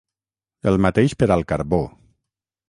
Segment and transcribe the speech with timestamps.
[0.71, 1.83] El mateix per al carbó.